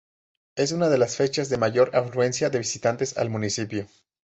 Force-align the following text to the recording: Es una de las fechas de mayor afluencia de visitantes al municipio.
Es 0.55 0.71
una 0.71 0.89
de 0.89 0.97
las 0.97 1.15
fechas 1.15 1.49
de 1.49 1.59
mayor 1.59 1.95
afluencia 1.95 2.49
de 2.49 2.57
visitantes 2.57 3.19
al 3.19 3.29
municipio. 3.29 3.85